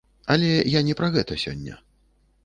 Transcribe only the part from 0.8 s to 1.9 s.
не пра гэта сёння.